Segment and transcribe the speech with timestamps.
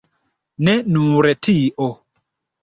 [0.69, 1.91] Ne nur tio.